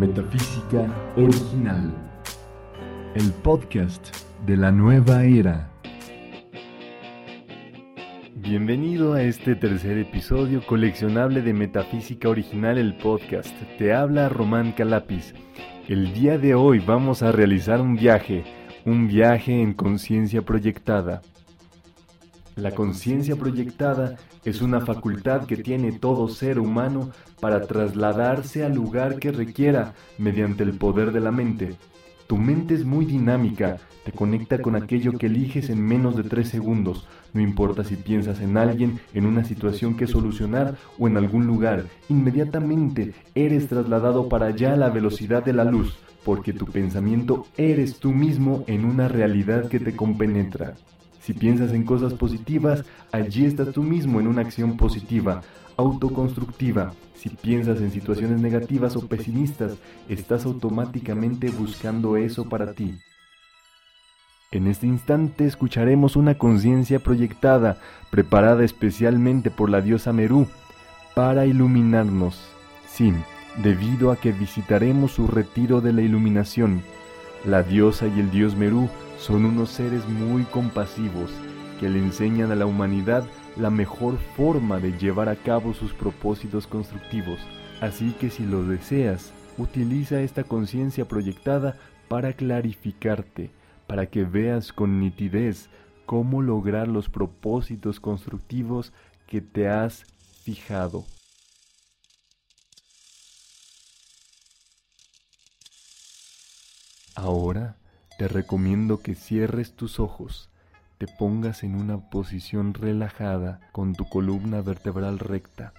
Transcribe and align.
Metafísica 0.00 0.86
Original. 1.18 1.92
El 3.14 3.32
podcast 3.42 4.16
de 4.46 4.56
la 4.56 4.72
nueva 4.72 5.24
era. 5.24 5.70
Bienvenido 8.34 9.12
a 9.12 9.22
este 9.22 9.56
tercer 9.56 9.98
episodio 9.98 10.64
coleccionable 10.66 11.42
de 11.42 11.52
Metafísica 11.52 12.30
Original, 12.30 12.78
el 12.78 12.96
podcast. 12.96 13.54
Te 13.76 13.92
habla 13.92 14.30
Román 14.30 14.72
Calapis. 14.72 15.34
El 15.86 16.14
día 16.14 16.38
de 16.38 16.54
hoy 16.54 16.78
vamos 16.78 17.22
a 17.22 17.30
realizar 17.30 17.82
un 17.82 17.96
viaje, 17.96 18.44
un 18.86 19.06
viaje 19.06 19.60
en 19.60 19.74
conciencia 19.74 20.40
proyectada. 20.40 21.20
La 22.60 22.72
conciencia 22.72 23.36
proyectada 23.36 24.16
es 24.44 24.60
una 24.60 24.82
facultad 24.82 25.46
que 25.46 25.56
tiene 25.56 25.92
todo 25.92 26.28
ser 26.28 26.58
humano 26.58 27.08
para 27.40 27.62
trasladarse 27.62 28.62
al 28.62 28.74
lugar 28.74 29.18
que 29.18 29.32
requiera 29.32 29.94
mediante 30.18 30.62
el 30.64 30.74
poder 30.74 31.10
de 31.10 31.20
la 31.20 31.30
mente. 31.30 31.76
Tu 32.26 32.36
mente 32.36 32.74
es 32.74 32.84
muy 32.84 33.06
dinámica, 33.06 33.78
te 34.04 34.12
conecta 34.12 34.60
con 34.60 34.76
aquello 34.76 35.12
que 35.16 35.24
eliges 35.24 35.70
en 35.70 35.80
menos 35.80 36.16
de 36.16 36.24
tres 36.24 36.50
segundos, 36.50 37.08
no 37.32 37.40
importa 37.40 37.82
si 37.82 37.96
piensas 37.96 38.40
en 38.42 38.58
alguien, 38.58 39.00
en 39.14 39.24
una 39.24 39.42
situación 39.42 39.96
que 39.96 40.06
solucionar 40.06 40.76
o 40.98 41.08
en 41.08 41.16
algún 41.16 41.46
lugar, 41.46 41.86
inmediatamente 42.10 43.14
eres 43.34 43.68
trasladado 43.68 44.28
para 44.28 44.48
allá 44.48 44.74
a 44.74 44.76
la 44.76 44.90
velocidad 44.90 45.42
de 45.42 45.54
la 45.54 45.64
luz, 45.64 45.98
porque 46.26 46.52
tu 46.52 46.66
pensamiento 46.66 47.46
eres 47.56 47.98
tú 48.00 48.12
mismo 48.12 48.64
en 48.66 48.84
una 48.84 49.08
realidad 49.08 49.70
que 49.70 49.80
te 49.80 49.96
compenetra. 49.96 50.74
Si 51.30 51.34
piensas 51.34 51.72
en 51.72 51.84
cosas 51.84 52.12
positivas, 52.14 52.84
allí 53.12 53.44
estás 53.44 53.70
tú 53.70 53.84
mismo 53.84 54.18
en 54.18 54.26
una 54.26 54.42
acción 54.42 54.76
positiva, 54.76 55.42
autoconstructiva. 55.76 56.92
Si 57.14 57.28
piensas 57.28 57.80
en 57.80 57.92
situaciones 57.92 58.40
negativas 58.40 58.96
o 58.96 59.06
pesimistas, 59.06 59.76
estás 60.08 60.44
automáticamente 60.44 61.50
buscando 61.50 62.16
eso 62.16 62.48
para 62.48 62.72
ti. 62.72 62.98
En 64.50 64.66
este 64.66 64.88
instante 64.88 65.46
escucharemos 65.46 66.16
una 66.16 66.36
conciencia 66.36 66.98
proyectada, 66.98 67.78
preparada 68.10 68.64
especialmente 68.64 69.52
por 69.52 69.70
la 69.70 69.82
diosa 69.82 70.12
Merú, 70.12 70.48
para 71.14 71.46
iluminarnos. 71.46 72.42
Sí, 72.88 73.14
debido 73.62 74.10
a 74.10 74.16
que 74.16 74.32
visitaremos 74.32 75.12
su 75.12 75.28
retiro 75.28 75.80
de 75.80 75.92
la 75.92 76.02
iluminación. 76.02 76.82
La 77.44 77.62
diosa 77.62 78.08
y 78.08 78.18
el 78.18 78.32
dios 78.32 78.56
Merú 78.56 78.90
son 79.20 79.44
unos 79.44 79.68
seres 79.70 80.08
muy 80.08 80.44
compasivos 80.44 81.30
que 81.78 81.90
le 81.90 81.98
enseñan 81.98 82.50
a 82.52 82.56
la 82.56 82.64
humanidad 82.66 83.22
la 83.56 83.70
mejor 83.70 84.18
forma 84.36 84.80
de 84.80 84.96
llevar 84.98 85.28
a 85.28 85.36
cabo 85.36 85.74
sus 85.74 85.92
propósitos 85.92 86.66
constructivos. 86.66 87.38
Así 87.80 88.12
que 88.12 88.30
si 88.30 88.44
lo 88.44 88.64
deseas, 88.64 89.32
utiliza 89.58 90.20
esta 90.20 90.44
conciencia 90.44 91.06
proyectada 91.06 91.76
para 92.08 92.32
clarificarte, 92.32 93.50
para 93.86 94.06
que 94.06 94.24
veas 94.24 94.72
con 94.72 95.00
nitidez 95.00 95.68
cómo 96.06 96.40
lograr 96.40 96.88
los 96.88 97.08
propósitos 97.08 98.00
constructivos 98.00 98.92
que 99.26 99.42
te 99.42 99.68
has 99.68 100.04
fijado. 100.44 101.04
Ahora 107.14 107.76
te 108.20 108.28
recomiendo 108.28 109.00
que 109.00 109.14
cierres 109.14 109.72
tus 109.72 109.98
ojos, 109.98 110.50
te 110.98 111.06
pongas 111.06 111.64
en 111.64 111.74
una 111.74 112.10
posición 112.10 112.74
relajada 112.74 113.60
con 113.72 113.94
tu 113.94 114.06
columna 114.10 114.60
vertebral 114.60 115.18
recta. 115.18 115.72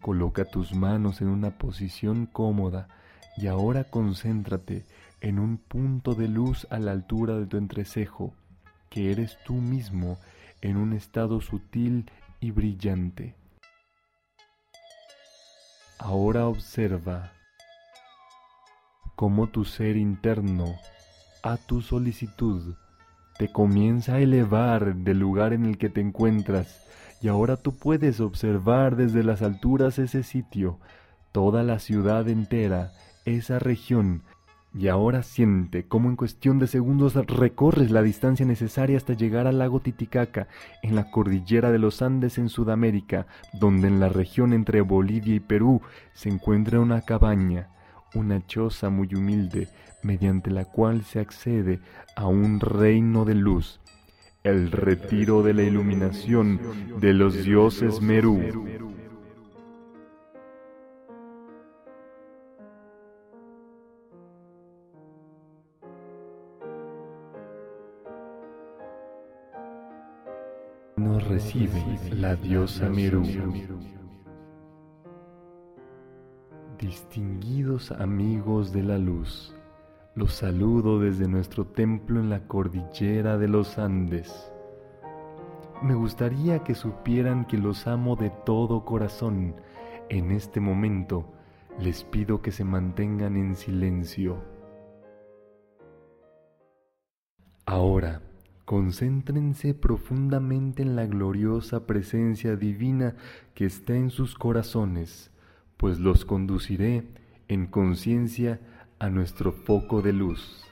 Coloca 0.00 0.44
tus 0.44 0.72
manos 0.72 1.20
en 1.20 1.26
una 1.26 1.58
posición 1.58 2.26
cómoda 2.26 2.86
y 3.36 3.48
ahora 3.48 3.82
concéntrate 3.82 4.86
en 5.20 5.40
un 5.40 5.58
punto 5.58 6.14
de 6.14 6.28
luz 6.28 6.64
a 6.70 6.78
la 6.78 6.92
altura 6.92 7.40
de 7.40 7.46
tu 7.46 7.56
entrecejo, 7.56 8.32
que 8.88 9.10
eres 9.10 9.36
tú 9.44 9.54
mismo 9.54 10.20
en 10.60 10.76
un 10.76 10.92
estado 10.92 11.40
sutil 11.40 12.08
y 12.38 12.52
brillante. 12.52 13.34
Ahora 15.98 16.46
observa 16.46 17.32
cómo 19.16 19.48
tu 19.48 19.64
ser 19.64 19.96
interno 19.96 20.76
a 21.44 21.58
tu 21.58 21.82
solicitud, 21.82 22.74
te 23.38 23.52
comienza 23.52 24.14
a 24.14 24.20
elevar 24.20 24.94
del 24.94 25.18
lugar 25.18 25.52
en 25.52 25.66
el 25.66 25.76
que 25.76 25.90
te 25.90 26.00
encuentras 26.00 26.86
y 27.20 27.28
ahora 27.28 27.58
tú 27.58 27.76
puedes 27.76 28.20
observar 28.20 28.96
desde 28.96 29.22
las 29.22 29.42
alturas 29.42 29.98
ese 29.98 30.22
sitio, 30.22 30.78
toda 31.32 31.62
la 31.62 31.80
ciudad 31.80 32.26
entera, 32.30 32.92
esa 33.26 33.58
región, 33.58 34.22
y 34.72 34.88
ahora 34.88 35.22
siente 35.22 35.86
cómo 35.86 36.08
en 36.08 36.16
cuestión 36.16 36.58
de 36.58 36.66
segundos 36.66 37.14
recorres 37.14 37.90
la 37.90 38.00
distancia 38.00 38.46
necesaria 38.46 38.96
hasta 38.96 39.12
llegar 39.12 39.46
al 39.46 39.58
lago 39.58 39.80
Titicaca, 39.80 40.48
en 40.82 40.96
la 40.96 41.10
cordillera 41.10 41.70
de 41.70 41.78
los 41.78 42.00
Andes 42.00 42.38
en 42.38 42.48
Sudamérica, 42.48 43.26
donde 43.52 43.88
en 43.88 44.00
la 44.00 44.08
región 44.08 44.54
entre 44.54 44.80
Bolivia 44.80 45.34
y 45.34 45.40
Perú 45.40 45.82
se 46.14 46.30
encuentra 46.30 46.80
una 46.80 47.02
cabaña, 47.02 47.68
una 48.14 48.46
choza 48.46 48.88
muy 48.88 49.14
humilde, 49.14 49.68
mediante 50.04 50.50
la 50.50 50.64
cual 50.64 51.02
se 51.04 51.20
accede 51.20 51.80
a 52.14 52.26
un 52.26 52.60
reino 52.60 53.24
de 53.24 53.34
luz, 53.34 53.80
el 54.42 54.70
retiro 54.70 55.42
de 55.42 55.54
la 55.54 55.62
iluminación 55.62 56.60
de 57.00 57.14
los 57.14 57.44
dioses 57.44 58.00
Merú. 58.00 58.40
Nos 70.96 71.26
recibe 71.26 71.82
la 72.12 72.36
diosa 72.36 72.88
Merú. 72.88 73.24
Distinguidos 76.78 77.90
amigos 77.92 78.72
de 78.72 78.82
la 78.82 78.98
luz, 78.98 79.54
los 80.14 80.34
saludo 80.34 81.00
desde 81.00 81.28
nuestro 81.28 81.66
templo 81.66 82.20
en 82.20 82.30
la 82.30 82.46
cordillera 82.46 83.38
de 83.38 83.48
los 83.48 83.78
Andes. 83.78 84.52
Me 85.82 85.94
gustaría 85.94 86.60
que 86.64 86.74
supieran 86.74 87.46
que 87.46 87.58
los 87.58 87.86
amo 87.86 88.16
de 88.16 88.30
todo 88.30 88.84
corazón. 88.84 89.56
En 90.08 90.30
este 90.30 90.60
momento 90.60 91.32
les 91.78 92.04
pido 92.04 92.42
que 92.42 92.52
se 92.52 92.64
mantengan 92.64 93.36
en 93.36 93.54
silencio. 93.56 94.42
Ahora, 97.66 98.22
concéntrense 98.64 99.74
profundamente 99.74 100.82
en 100.82 100.96
la 100.96 101.06
gloriosa 101.06 101.86
presencia 101.86 102.56
divina 102.56 103.16
que 103.54 103.66
está 103.66 103.94
en 103.94 104.10
sus 104.10 104.34
corazones 104.36 105.30
pues 105.76 105.98
los 105.98 106.24
conduciré 106.24 107.04
en 107.48 107.66
conciencia 107.66 108.60
a 109.04 109.10
nuestro 109.10 109.52
foco 109.52 110.00
de 110.00 110.14
luz. 110.14 110.64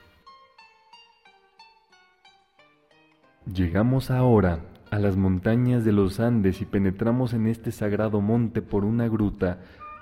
Llegamos 3.45 4.09
ahora 4.09 4.57
a 4.89 4.97
las 4.97 5.15
montañas 5.17 5.85
de 5.85 5.91
los 5.91 6.19
Andes 6.19 6.59
y 6.59 6.65
penetramos 6.65 7.33
en 7.33 7.45
este 7.45 7.71
sagrado 7.71 8.21
monte 8.21 8.63
por 8.63 8.85
una 8.85 9.07
gruta 9.07 9.59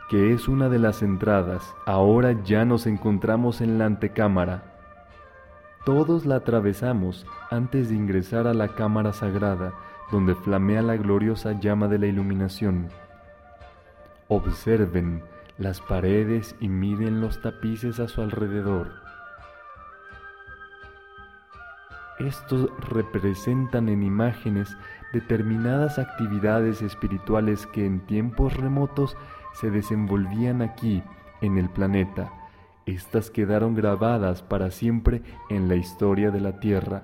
que 0.10 0.32
es 0.32 0.48
una 0.48 0.70
de 0.70 0.80
las 0.80 1.04
entradas. 1.04 1.76
Ahora 1.86 2.42
ya 2.46 2.64
nos 2.64 2.88
encontramos 2.88 3.60
en 3.60 3.78
la 3.78 3.86
antecámara. 3.86 4.78
Todos 5.84 6.26
la 6.26 6.38
atravesamos 6.38 7.26
antes 7.50 7.90
de 7.90 7.96
ingresar 7.96 8.48
a 8.48 8.54
la 8.54 8.70
cámara 8.70 9.12
sagrada, 9.12 9.74
donde 10.10 10.36
flamea 10.36 10.82
la 10.82 10.96
gloriosa 10.96 11.60
llama 11.60 11.90
de 11.90 12.00
la 12.00 12.08
iluminación. 12.08 12.88
Observen 14.30 15.22
las 15.62 15.82
paredes 15.82 16.56
y 16.60 16.70
miren 16.70 17.22
los 17.22 17.42
tapices 17.42 18.00
a 18.00 18.08
su 18.08 18.22
alrededor. 18.22 18.92
Estos 22.20 22.70
representan 22.90 23.90
en 23.90 24.04
imágenes 24.04 24.76
determinadas 25.14 25.98
actividades 25.98 26.82
espirituales 26.82 27.66
que 27.68 27.86
en 27.86 28.00
tiempos 28.02 28.56
remotos 28.58 29.18
se 29.54 29.72
desenvolvían 29.72 30.62
aquí, 30.62 31.04
en 31.42 31.58
el 31.58 31.70
planeta. 31.70 32.32
Estas 32.86 33.30
quedaron 33.32 33.76
grabadas 33.76 34.44
para 34.44 34.72
siempre 34.72 35.24
en 35.50 35.68
la 35.68 35.76
historia 35.76 36.32
de 36.32 36.40
la 36.40 36.60
Tierra. 36.60 37.04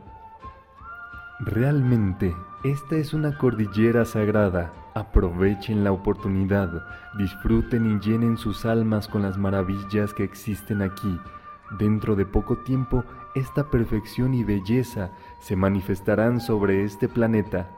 Realmente, 1.39 2.35
esta 2.63 2.95
es 2.95 3.13
una 3.13 3.37
cordillera 3.37 4.05
sagrada. 4.05 4.71
Aprovechen 4.97 5.83
la 5.83 5.91
oportunidad, 5.91 6.83
disfruten 7.19 7.85
y 7.85 7.99
llenen 8.03 8.35
sus 8.35 8.65
almas 8.65 9.07
con 9.07 9.21
las 9.21 9.37
maravillas 9.37 10.11
que 10.11 10.23
existen 10.23 10.81
aquí. 10.81 11.19
Dentro 11.77 12.15
de 12.15 12.25
poco 12.25 12.57
tiempo, 12.57 13.03
esta 13.35 13.69
perfección 13.69 14.33
y 14.33 14.43
belleza 14.43 15.11
se 15.39 15.55
manifestarán 15.55 16.41
sobre 16.41 16.83
este 16.83 17.07
planeta. 17.07 17.69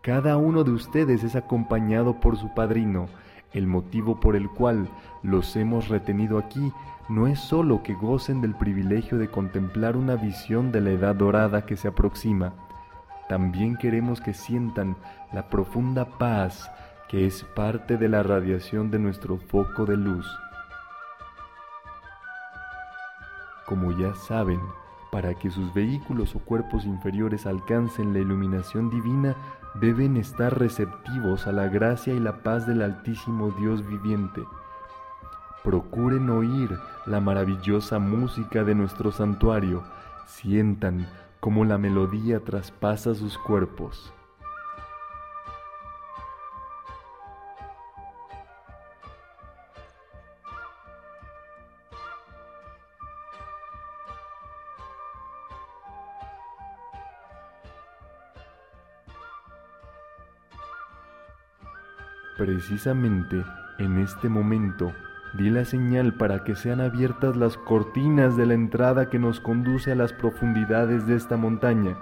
Cada 0.00 0.36
uno 0.36 0.62
de 0.62 0.70
ustedes 0.70 1.24
es 1.24 1.34
acompañado 1.34 2.20
por 2.20 2.36
su 2.36 2.54
padrino, 2.54 3.08
El 3.52 3.66
motivo 3.66 4.20
por 4.20 4.36
el 4.36 4.48
cual 4.48 4.88
los 5.24 5.56
hemos 5.56 5.88
retenido 5.88 6.38
aquí 6.38 6.72
no 7.08 7.26
es 7.26 7.40
sólo 7.40 7.82
que 7.82 7.94
gocen 7.94 8.40
del 8.40 8.54
privilegio 8.54 9.18
de 9.18 9.28
contemplar 9.28 9.96
una 9.96 10.14
visión 10.14 10.70
de 10.70 10.80
la 10.80 10.90
edad 10.90 11.16
dorada 11.16 11.66
que 11.66 11.76
se 11.76 11.88
aproxima, 11.88 12.52
también 13.28 13.76
queremos 13.76 14.20
que 14.20 14.34
sientan 14.34 14.96
la 15.32 15.48
profunda 15.48 16.04
paz 16.18 16.70
que 17.08 17.26
es 17.26 17.44
parte 17.54 17.96
de 17.96 18.08
la 18.08 18.22
radiación 18.22 18.90
de 18.90 18.98
nuestro 18.98 19.38
foco 19.38 19.86
de 19.86 19.96
luz. 19.96 20.26
Como 23.66 23.92
ya 23.92 24.14
saben, 24.14 24.60
para 25.10 25.34
que 25.34 25.50
sus 25.50 25.72
vehículos 25.72 26.34
o 26.34 26.40
cuerpos 26.40 26.84
inferiores 26.84 27.46
alcancen 27.46 28.12
la 28.12 28.18
iluminación 28.18 28.90
divina, 28.90 29.36
deben 29.74 30.16
estar 30.16 30.58
receptivos 30.58 31.46
a 31.46 31.52
la 31.52 31.68
gracia 31.68 32.12
y 32.14 32.20
la 32.20 32.42
paz 32.42 32.66
del 32.66 32.82
Altísimo 32.82 33.50
Dios 33.52 33.86
viviente. 33.86 34.42
Procuren 35.62 36.28
oír 36.30 36.76
la 37.06 37.20
maravillosa 37.20 37.98
música 37.98 38.64
de 38.64 38.74
nuestro 38.74 39.12
santuario, 39.12 39.82
sientan 40.26 41.06
como 41.44 41.66
la 41.66 41.76
melodía 41.76 42.40
traspasa 42.40 43.14
sus 43.14 43.36
cuerpos. 43.36 44.14
Precisamente 62.38 63.44
en 63.80 63.98
este 63.98 64.30
momento 64.30 64.94
di 65.36 65.50
la 65.50 65.64
señal 65.64 66.14
para 66.14 66.44
que 66.44 66.54
sean 66.54 66.80
abiertas 66.80 67.36
las 67.36 67.56
cortinas 67.56 68.36
de 68.36 68.46
la 68.46 68.54
entrada 68.54 69.10
que 69.10 69.18
nos 69.18 69.40
conduce 69.40 69.90
a 69.92 69.96
las 69.96 70.12
profundidades 70.12 71.06
de 71.06 71.16
esta 71.16 71.36
montaña 71.36 71.96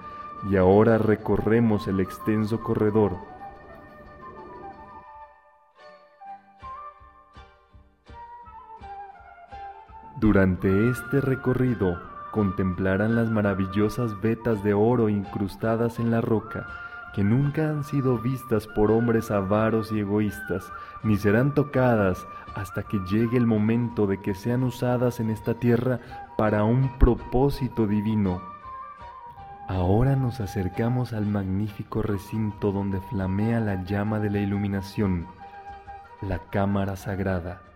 y 0.50 0.56
ahora 0.56 0.98
recorremos 0.98 1.88
el 1.88 2.00
extenso 2.00 2.60
corredor. 2.60 3.16
Durante 10.20 10.90
este 10.90 11.20
recorrido 11.20 12.00
contemplarán 12.32 13.16
las 13.16 13.30
maravillosas 13.30 14.20
vetas 14.20 14.62
de 14.62 14.74
oro 14.74 15.08
incrustadas 15.08 15.98
en 15.98 16.10
la 16.10 16.20
roca 16.20 16.66
que 17.14 17.22
nunca 17.22 17.68
han 17.68 17.84
sido 17.84 18.18
vistas 18.18 18.66
por 18.66 18.90
hombres 18.90 19.30
avaros 19.30 19.92
y 19.92 20.00
egoístas, 20.00 20.64
ni 21.02 21.16
serán 21.16 21.54
tocadas 21.54 22.26
hasta 22.54 22.82
que 22.82 22.98
llegue 23.10 23.36
el 23.36 23.46
momento 23.46 24.06
de 24.06 24.20
que 24.20 24.34
sean 24.34 24.62
usadas 24.62 25.20
en 25.20 25.30
esta 25.30 25.54
tierra 25.54 26.00
para 26.36 26.64
un 26.64 26.98
propósito 26.98 27.86
divino. 27.86 28.42
Ahora 29.68 30.16
nos 30.16 30.40
acercamos 30.40 31.12
al 31.12 31.26
magnífico 31.26 32.02
recinto 32.02 32.72
donde 32.72 33.00
flamea 33.00 33.60
la 33.60 33.84
llama 33.84 34.18
de 34.18 34.30
la 34.30 34.40
iluminación, 34.40 35.26
la 36.20 36.38
cámara 36.50 36.96
sagrada. 36.96 37.71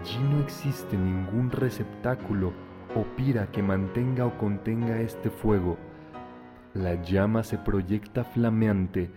Allí 0.00 0.18
no 0.30 0.40
existe 0.40 0.96
ningún 0.96 1.50
receptáculo 1.50 2.54
o 2.96 3.04
pira 3.16 3.50
que 3.52 3.62
mantenga 3.62 4.24
o 4.24 4.38
contenga 4.38 4.98
este 5.02 5.28
fuego. 5.28 5.76
La 6.72 6.94
llama 7.02 7.42
se 7.42 7.58
proyecta 7.58 8.24
flameante, 8.24 9.10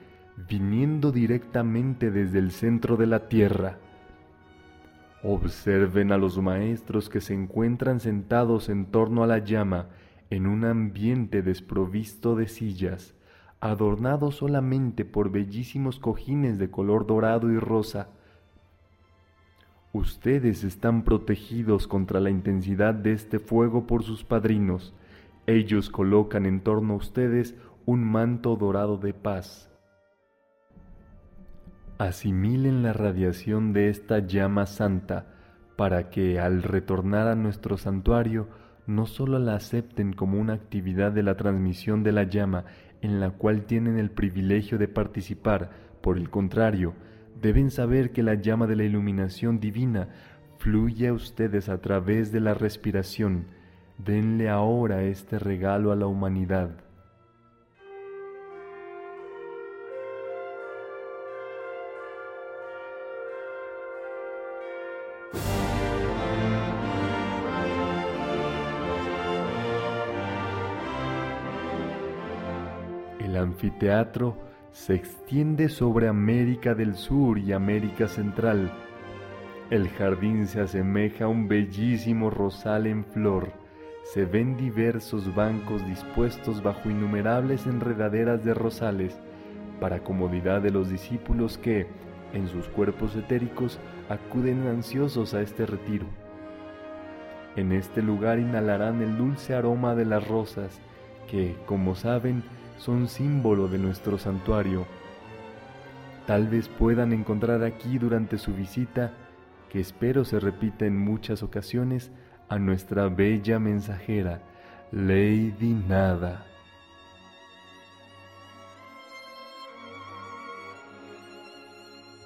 viniendo 0.49 1.13
directamente 1.13 2.11
desde 2.11 2.39
el 2.39 2.51
centro 2.51 2.97
de 2.97 3.07
la 3.07 3.29
tierra. 3.29 3.77
Observen 5.23 6.11
a 6.11 6.17
los 6.17 6.37
maestros 6.41 7.07
que 7.07 7.21
se 7.21 7.33
encuentran 7.33 8.01
sentados 8.01 8.67
en 8.67 8.87
torno 8.87 9.23
a 9.23 9.27
la 9.27 9.37
llama 9.37 9.87
en 10.29 10.47
un 10.47 10.65
ambiente 10.65 11.41
desprovisto 11.41 12.35
de 12.35 12.49
sillas, 12.49 13.15
adornado 13.61 14.31
solamente 14.31 15.05
por 15.05 15.31
bellísimos 15.31 15.97
cojines 15.99 16.59
de 16.59 16.69
color 16.69 17.07
dorado 17.07 17.49
y 17.49 17.57
rosa, 17.57 18.09
Ustedes 19.93 20.63
están 20.63 21.03
protegidos 21.03 21.87
contra 21.87 22.19
la 22.19 22.31
intensidad 22.31 22.95
de 22.95 23.13
este 23.13 23.37
fuego 23.37 23.85
por 23.85 24.01
sus 24.01 24.23
padrinos. 24.23 24.91
Ellos 25.45 25.91
colocan 25.91 26.47
en 26.47 26.61
torno 26.61 26.93
a 26.93 26.97
ustedes 26.97 27.55
un 27.85 28.03
manto 28.03 28.55
dorado 28.55 28.97
de 28.97 29.13
paz. 29.13 29.69
Asimilen 31.99 32.81
la 32.81 32.91
radiación 32.93 33.71
de 33.71 33.89
esta 33.89 34.17
llama 34.17 34.65
santa 34.65 35.27
para 35.75 36.09
que 36.09 36.39
al 36.39 36.63
retornar 36.63 37.27
a 37.27 37.35
nuestro 37.35 37.77
santuario 37.77 38.47
no 38.87 39.05
solo 39.05 39.37
la 39.37 39.53
acepten 39.53 40.13
como 40.13 40.41
una 40.41 40.53
actividad 40.53 41.11
de 41.11 41.21
la 41.21 41.37
transmisión 41.37 42.01
de 42.01 42.13
la 42.13 42.23
llama 42.23 42.65
en 43.01 43.19
la 43.19 43.29
cual 43.29 43.65
tienen 43.65 43.99
el 43.99 44.09
privilegio 44.09 44.79
de 44.79 44.87
participar, 44.87 45.69
por 46.01 46.17
el 46.17 46.31
contrario, 46.31 46.95
Deben 47.41 47.71
saber 47.71 48.11
que 48.11 48.23
la 48.23 48.35
llama 48.35 48.67
de 48.67 48.75
la 48.75 48.83
iluminación 48.83 49.59
divina 49.59 50.09
fluye 50.59 51.09
a 51.09 51.13
ustedes 51.13 51.67
a 51.67 51.81
través 51.81 52.31
de 52.31 52.39
la 52.39 52.53
respiración. 52.53 53.47
Denle 53.97 54.49
ahora 54.49 55.03
este 55.03 55.39
regalo 55.39 55.91
a 55.91 55.95
la 55.95 56.07
humanidad. 56.07 56.77
El 73.19 73.35
anfiteatro 73.37 74.52
se 74.73 74.95
extiende 74.95 75.69
sobre 75.69 76.07
América 76.07 76.73
del 76.73 76.95
Sur 76.95 77.37
y 77.37 77.53
América 77.53 78.07
Central. 78.07 78.71
El 79.69 79.87
jardín 79.89 80.47
se 80.47 80.61
asemeja 80.61 81.25
a 81.25 81.27
un 81.27 81.47
bellísimo 81.47 82.31
rosal 82.31 82.87
en 82.87 83.05
flor. 83.05 83.51
Se 84.03 84.25
ven 84.25 84.57
diversos 84.57 85.33
bancos 85.35 85.85
dispuestos 85.85 86.63
bajo 86.63 86.89
innumerables 86.89 87.67
enredaderas 87.67 88.43
de 88.43 88.55
rosales, 88.55 89.15
para 89.79 90.03
comodidad 90.03 90.61
de 90.61 90.71
los 90.71 90.89
discípulos 90.89 91.59
que, 91.59 91.85
en 92.33 92.47
sus 92.47 92.67
cuerpos 92.67 93.15
etéricos, 93.15 93.79
acuden 94.09 94.67
ansiosos 94.67 95.35
a 95.35 95.41
este 95.41 95.67
retiro. 95.67 96.07
En 97.55 97.71
este 97.73 98.01
lugar 98.01 98.39
inhalarán 98.39 99.03
el 99.03 99.17
dulce 99.17 99.53
aroma 99.53 99.93
de 99.93 100.05
las 100.05 100.27
rosas, 100.27 100.81
que, 101.29 101.55
como 101.67 101.93
saben, 101.93 102.43
son 102.77 103.07
símbolo 103.07 103.67
de 103.67 103.77
nuestro 103.77 104.17
santuario. 104.17 104.85
Tal 106.25 106.47
vez 106.47 106.69
puedan 106.69 107.13
encontrar 107.13 107.63
aquí 107.63 107.97
durante 107.97 108.37
su 108.37 108.53
visita, 108.53 109.11
que 109.69 109.79
espero 109.79 110.25
se 110.25 110.39
repita 110.39 110.85
en 110.85 110.97
muchas 110.97 111.43
ocasiones, 111.43 112.11
a 112.49 112.59
nuestra 112.59 113.07
bella 113.07 113.59
mensajera, 113.59 114.41
Lady 114.91 115.73
Nada. 115.87 116.45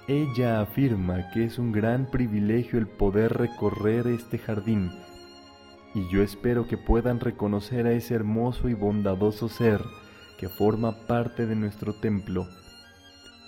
Ella 0.08 0.62
afirma 0.62 1.32
que 1.32 1.44
es 1.44 1.60
un 1.60 1.72
gran 1.72 2.06
privilegio 2.06 2.80
el 2.80 2.88
poder 2.88 3.34
recorrer 3.34 4.08
este 4.08 4.38
jardín, 4.38 4.92
y 5.94 6.08
yo 6.10 6.22
espero 6.22 6.68
que 6.68 6.77
puedan 6.77 7.20
reconocer 7.20 7.88
a 7.88 7.92
ese 7.92 8.16
hermoso 8.16 8.70
y 8.70 8.74
bondadoso 8.74 9.50
ser 9.50 9.82
que 10.38 10.50
forma 10.50 10.94
parte 11.08 11.46
de 11.46 11.56
nuestro 11.56 11.94
templo. 11.94 12.48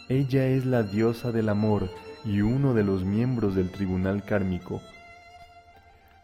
Ella 0.09 0.47
es 0.47 0.65
la 0.65 0.83
diosa 0.83 1.31
del 1.31 1.49
amor 1.49 1.89
y 2.25 2.41
uno 2.41 2.73
de 2.73 2.83
los 2.83 3.05
miembros 3.05 3.55
del 3.55 3.69
tribunal 3.69 4.23
kármico. 4.23 4.81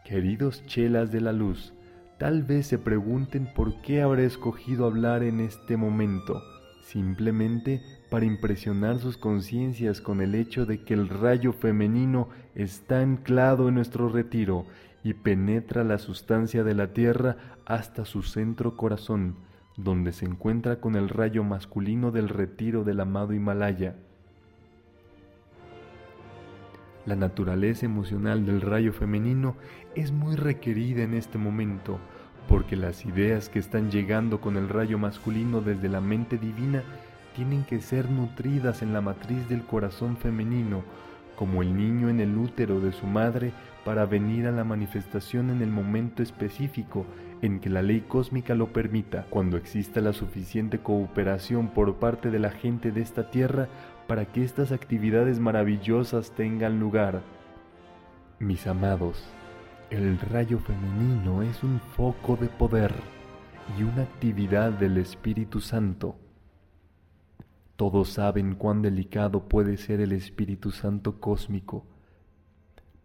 Queridos 0.03 0.65
chelas 0.65 1.11
de 1.11 1.21
la 1.21 1.33
luz, 1.33 1.73
tal 2.17 2.43
vez 2.43 2.67
se 2.67 2.77
pregunten 2.77 3.47
por 3.53 3.81
qué 3.81 4.01
habré 4.01 4.25
escogido 4.25 4.85
hablar 4.85 5.23
en 5.23 5.39
este 5.39 5.77
momento, 5.77 6.41
simplemente 6.83 7.81
para 8.09 8.25
impresionar 8.25 8.99
sus 8.99 9.17
conciencias 9.17 10.01
con 10.01 10.21
el 10.21 10.35
hecho 10.35 10.65
de 10.65 10.83
que 10.83 10.93
el 10.93 11.09
rayo 11.09 11.53
femenino 11.53 12.29
está 12.53 13.01
anclado 13.01 13.67
en 13.67 13.75
nuestro 13.75 14.09
retiro 14.09 14.65
y 15.03 15.13
penetra 15.13 15.83
la 15.83 15.99
sustancia 15.99 16.63
de 16.63 16.73
la 16.73 16.93
tierra 16.93 17.37
hasta 17.65 18.05
su 18.05 18.23
centro 18.23 18.77
corazón, 18.77 19.35
donde 19.77 20.13
se 20.13 20.25
encuentra 20.25 20.79
con 20.79 20.95
el 20.95 21.09
rayo 21.09 21.43
masculino 21.43 22.11
del 22.11 22.29
retiro 22.29 22.83
del 22.83 22.99
amado 22.99 23.33
Himalaya. 23.33 23.95
La 27.05 27.15
naturaleza 27.15 27.85
emocional 27.85 28.45
del 28.45 28.61
rayo 28.61 28.91
femenino 28.91 29.55
es 29.93 30.11
muy 30.11 30.35
requerida 30.35 31.03
en 31.03 31.13
este 31.13 31.37
momento, 31.37 31.99
porque 32.47 32.75
las 32.75 33.05
ideas 33.05 33.49
que 33.49 33.59
están 33.59 33.91
llegando 33.91 34.41
con 34.41 34.57
el 34.57 34.69
rayo 34.69 34.97
masculino 34.97 35.61
desde 35.61 35.89
la 35.89 36.01
mente 36.01 36.37
divina 36.37 36.83
tienen 37.35 37.63
que 37.65 37.81
ser 37.81 38.09
nutridas 38.09 38.81
en 38.81 38.93
la 38.93 39.01
matriz 39.01 39.47
del 39.49 39.63
corazón 39.63 40.17
femenino, 40.17 40.83
como 41.35 41.61
el 41.61 41.75
niño 41.75 42.09
en 42.09 42.19
el 42.19 42.37
útero 42.37 42.79
de 42.79 42.91
su 42.91 43.07
madre, 43.07 43.51
para 43.83 44.05
venir 44.05 44.47
a 44.47 44.51
la 44.51 44.63
manifestación 44.63 45.49
en 45.49 45.61
el 45.61 45.69
momento 45.69 46.23
específico 46.23 47.05
en 47.41 47.59
que 47.59 47.69
la 47.69 47.81
ley 47.81 48.01
cósmica 48.01 48.55
lo 48.55 48.73
permita, 48.73 49.25
cuando 49.29 49.57
exista 49.57 50.01
la 50.01 50.13
suficiente 50.13 50.79
cooperación 50.79 51.69
por 51.69 51.95
parte 51.95 52.31
de 52.31 52.39
la 52.39 52.49
gente 52.49 52.91
de 52.91 53.01
esta 53.01 53.29
tierra 53.29 53.67
para 54.07 54.25
que 54.25 54.43
estas 54.43 54.71
actividades 54.71 55.39
maravillosas 55.39 56.31
tengan 56.31 56.79
lugar. 56.79 57.21
Mis 58.39 58.67
amados, 58.67 59.23
el 59.89 60.19
rayo 60.19 60.59
femenino 60.59 61.41
es 61.43 61.63
un 61.63 61.79
foco 61.95 62.35
de 62.35 62.47
poder 62.47 62.93
y 63.77 63.83
una 63.83 64.03
actividad 64.03 64.71
del 64.71 64.97
Espíritu 64.97 65.61
Santo. 65.61 66.24
Todos 67.75 68.09
saben 68.09 68.55
cuán 68.55 68.81
delicado 68.81 69.49
puede 69.49 69.77
ser 69.77 69.99
el 69.99 70.13
Espíritu 70.13 70.71
Santo 70.71 71.19
cósmico, 71.19 71.85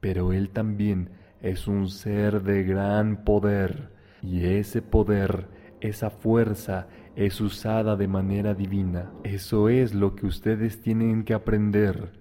pero 0.00 0.32
Él 0.32 0.50
también 0.50 1.10
es 1.42 1.66
un 1.66 1.88
ser 1.88 2.42
de 2.42 2.62
gran 2.62 3.24
poder 3.24 3.90
y 4.22 4.44
ese 4.44 4.82
poder, 4.82 5.48
esa 5.80 6.10
fuerza 6.10 6.86
es 7.16 7.40
usada 7.40 7.96
de 7.96 8.06
manera 8.06 8.54
divina. 8.54 9.10
Eso 9.24 9.68
es 9.68 9.94
lo 9.94 10.14
que 10.14 10.26
ustedes 10.26 10.80
tienen 10.80 11.24
que 11.24 11.34
aprender. 11.34 12.12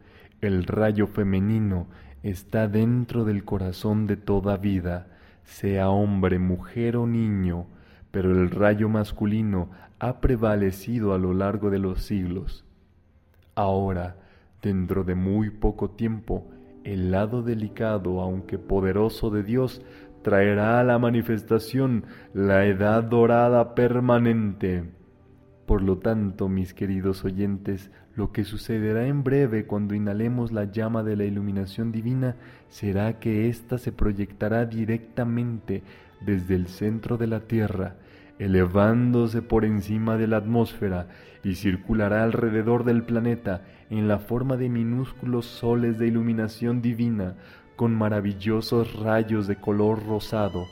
El 0.42 0.64
rayo 0.64 1.08
femenino 1.08 1.88
está 2.24 2.68
dentro 2.68 3.26
del 3.26 3.46
corazón 3.46 4.08
de 4.08 4.18
toda 4.18 4.58
vida, 4.58 5.08
sea 5.44 5.90
hombre, 5.90 6.40
mujer 6.40 6.98
o 6.98 7.06
niño, 7.06 7.68
pero 8.12 8.32
el 8.32 8.50
rayo 8.50 8.90
masculino 8.90 9.70
ha 10.00 10.22
prevalecido 10.22 11.14
a 11.14 11.18
lo 11.18 11.34
largo 11.34 11.70
de 11.70 11.80
los 11.80 12.04
siglos. 12.04 12.66
Ahora, 13.56 14.16
dentro 14.62 15.04
de 15.04 15.16
muy 15.16 15.50
poco 15.50 15.92
tiempo, 15.92 16.50
el 16.84 17.12
lado 17.12 17.44
delicado, 17.44 18.22
aunque 18.22 18.58
poderoso 18.58 19.30
de 19.30 19.44
Dios, 19.44 19.82
traerá 20.22 20.80
a 20.80 20.84
la 20.84 21.00
manifestación 21.00 22.06
la 22.34 22.66
edad 22.66 23.04
dorada 23.04 23.76
permanente. 23.76 24.84
Por 25.66 25.82
lo 25.82 26.00
tanto, 26.00 26.50
mis 26.50 26.74
queridos 26.74 27.24
oyentes, 27.26 27.92
lo 28.16 28.32
que 28.32 28.44
sucederá 28.44 29.08
en 29.08 29.24
breve 29.24 29.66
cuando 29.66 29.94
inhalemos 29.94 30.52
la 30.52 30.66
llama 30.66 31.04
de 31.04 31.16
la 31.16 31.26
iluminación 31.26 31.92
divina 31.92 32.36
será 32.70 33.20
que 33.20 33.50
ésta 33.50 33.78
se 33.78 33.92
proyectará 33.92 34.66
directamente 34.66 35.84
desde 36.22 36.56
el 36.56 36.68
centro 36.68 37.18
de 37.18 37.28
la 37.28 37.42
Tierra, 37.42 37.96
elevándose 38.40 39.42
por 39.42 39.66
encima 39.66 40.18
de 40.18 40.28
la 40.28 40.38
atmósfera 40.38 41.08
y 41.44 41.56
circulará 41.56 42.24
alrededor 42.24 42.86
del 42.86 43.04
planeta 43.04 43.66
en 43.90 44.08
la 44.08 44.20
forma 44.20 44.58
de 44.58 44.70
minúsculos 44.70 45.46
soles 45.46 46.00
de 46.00 46.08
iluminación 46.08 46.82
divina 46.82 47.36
con 47.76 47.96
maravillosos 47.96 49.00
rayos 49.00 49.48
de 49.48 49.58
color 49.58 50.06
rosado. 50.06 50.66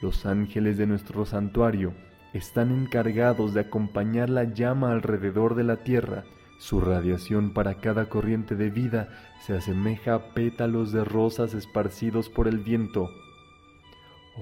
Los 0.00 0.26
ángeles 0.26 0.76
de 0.76 0.86
nuestro 0.86 1.24
santuario 1.24 1.94
están 2.34 2.70
encargados 2.72 3.54
de 3.54 3.60
acompañar 3.60 4.28
la 4.28 4.44
llama 4.44 4.92
alrededor 4.92 5.54
de 5.54 5.64
la 5.64 5.76
tierra. 5.76 6.24
Su 6.58 6.80
radiación 6.80 7.52
para 7.52 7.74
cada 7.74 8.08
corriente 8.08 8.54
de 8.54 8.70
vida 8.70 9.08
se 9.46 9.54
asemeja 9.54 10.14
a 10.14 10.34
pétalos 10.34 10.92
de 10.92 11.04
rosas 11.04 11.54
esparcidos 11.54 12.28
por 12.28 12.48
el 12.48 12.58
viento. 12.58 13.10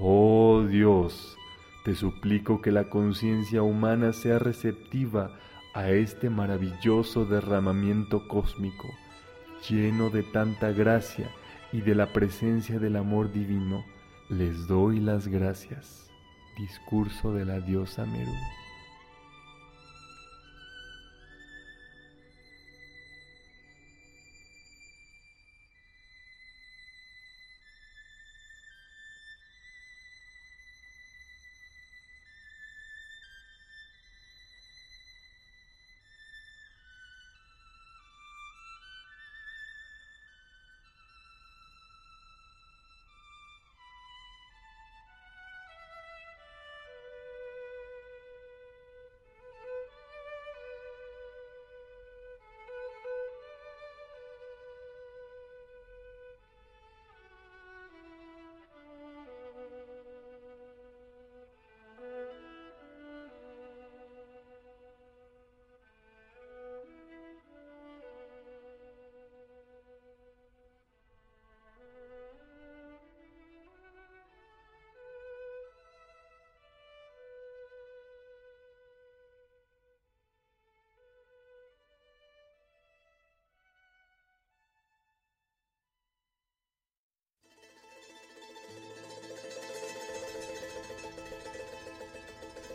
Oh 0.01 0.65
Dios, 0.69 1.37
te 1.85 1.95
suplico 1.95 2.61
que 2.63 2.71
la 2.71 2.89
conciencia 2.89 3.63
humana 3.63 4.13
sea 4.13 4.39
receptiva 4.39 5.33
a 5.75 5.91
este 5.91 6.31
maravilloso 6.31 7.25
derramamiento 7.25 8.29
cósmico, 8.29 8.89
lleno 9.69 10.11
de 10.11 10.23
tanta 10.23 10.71
gracia 10.71 11.31
y 11.73 11.81
de 11.81 11.95
la 11.95 12.13
presencia 12.13 12.79
del 12.79 12.97
amor 12.97 13.33
divino. 13.33 13.85
Les 14.29 14.67
doy 14.67 15.01
las 15.01 15.27
gracias. 15.29 16.11
Discurso 16.59 17.33
de 17.33 17.45
la 17.45 17.61
diosa 17.61 18.05
Meru. 18.05 18.62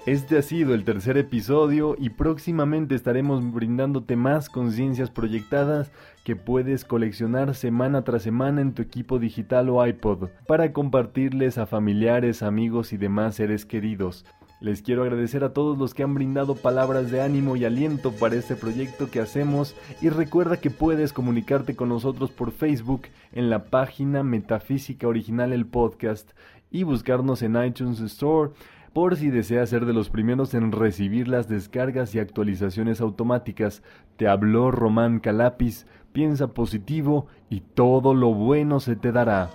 Este 0.08 0.38
ha 0.38 0.42
sido 0.42 0.74
el 0.74 0.86
tercer 0.86 1.18
episodio 1.18 1.98
y 2.00 2.12
próximamente 2.12 2.96
estaremos 2.96 3.52
brindándote 3.52 4.16
más 4.16 4.50
conciencias 4.50 5.12
proyectadas 5.12 5.92
que 6.24 6.38
puedes 6.38 6.86
coleccionar 6.86 7.54
semana 7.56 8.06
tras 8.06 8.24
semana 8.24 8.62
en 8.62 8.74
tu 8.74 8.82
equipo 8.82 9.20
digital 9.20 9.68
o 9.68 9.86
iPod 9.86 10.30
para 10.48 10.72
compartirles 10.72 11.58
a 11.58 11.66
familiares, 11.66 12.42
amigos 12.42 12.94
y 12.94 12.98
demás 12.98 13.36
seres 13.36 13.66
queridos. 13.66 14.24
Les 14.62 14.82
quiero 14.82 15.04
agradecer 15.04 15.44
a 15.44 15.52
todos 15.52 15.78
los 15.78 15.94
que 15.94 16.04
han 16.04 16.14
brindado 16.14 16.56
palabras 16.56 17.12
de 17.12 17.22
ánimo 17.22 17.58
y 17.58 17.66
aliento 17.66 18.14
para 18.14 18.36
este 18.36 18.56
proyecto 18.56 19.12
que 19.12 19.20
hacemos 19.20 19.76
y 20.02 20.08
recuerda 20.08 20.56
que 20.56 20.72
puedes 20.72 21.12
comunicarte 21.12 21.76
con 21.76 21.90
nosotros 21.90 22.32
por 22.32 22.54
Facebook 22.54 23.02
en 23.34 23.50
la 23.50 23.66
página 23.66 24.24
Metafísica 24.24 25.06
Original 25.06 25.52
el 25.52 25.66
Podcast 25.66 26.32
y 26.72 26.84
buscarnos 26.84 27.42
en 27.42 27.62
iTunes 27.62 28.00
Store 28.00 28.52
por 28.98 29.16
si 29.16 29.30
deseas 29.30 29.70
ser 29.70 29.86
de 29.86 29.94
los 29.94 30.10
primeros 30.10 30.56
en 30.56 30.72
recibir 30.72 31.28
las 31.28 31.48
descargas 31.48 32.16
y 32.16 32.20
actualizaciones 32.20 33.00
automáticas. 33.00 33.84
Te 34.16 34.28
habló 34.28 34.72
Román 34.72 35.20
Calapis, 35.20 35.86
piensa 36.14 36.48
positivo 36.48 37.28
y 37.48 37.60
todo 37.60 38.16
lo 38.16 38.34
bueno 38.34 38.80
se 38.80 38.96
te 38.96 39.12
dará. 39.12 39.52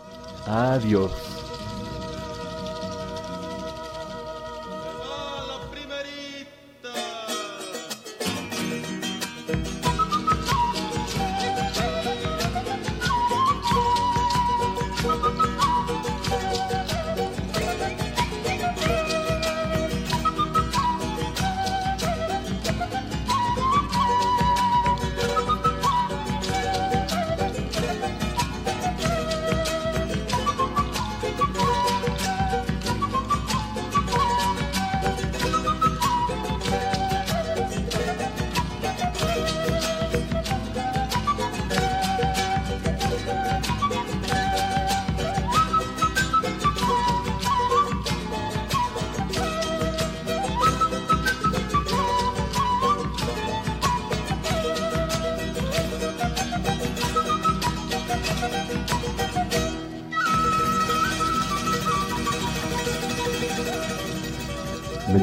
Adiós. 0.47 1.42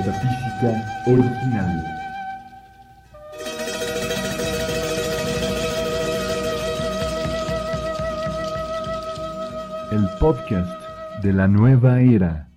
Metafísica 0.09 1.03
Original. 1.05 1.83
El 9.91 10.09
podcast 10.19 10.71
de 11.21 11.33
la 11.33 11.47
nueva 11.47 12.01
era. 12.01 12.48